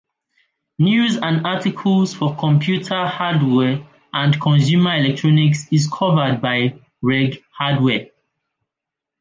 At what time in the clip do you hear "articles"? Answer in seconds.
1.45-2.11